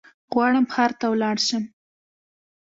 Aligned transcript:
غواړم 0.33 0.65
ښار 0.73 0.91
ته 0.99 1.05
ولاړشم 1.11 1.63